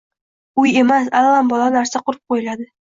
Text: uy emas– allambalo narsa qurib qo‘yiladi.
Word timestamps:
uy 0.59 0.69
emas– 0.83 1.11
allambalo 1.21 1.69
narsa 1.79 2.05
qurib 2.09 2.27
qo‘yiladi. 2.37 2.73